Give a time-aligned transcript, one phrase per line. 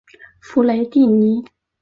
[0.39, 1.45] 弗雷蒂尼。